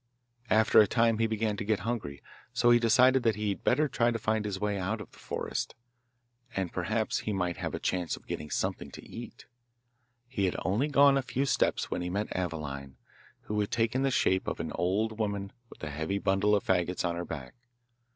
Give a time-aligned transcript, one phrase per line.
[0.49, 3.87] After a time he began to get hungry, so he decided that he had better
[3.87, 5.75] try to find his way out of the forest,
[6.55, 9.45] and perhaps he might have a chance of getting something to eat.
[10.27, 12.97] He had only gone a few steps when he met Aveline,
[13.41, 17.05] who had taken the shape of an old woman with a heavy bundle of faggots
[17.07, 17.53] on her back.